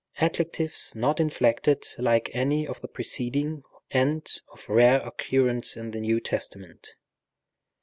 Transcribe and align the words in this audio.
Adjectives 0.17 0.95
not 0.95 1.19
inflected 1.19 1.83
like 1.99 2.31
any 2.33 2.65
of 2.67 2.81
the 2.81 2.87
pons 2.87 3.61
and 3.91 4.41
of 4.51 4.67
rare 4.67 4.99
occurrence 5.05 5.77
in 5.77 5.91
the 5.91 5.99
New 6.01 6.19
Testament. 6.19 6.95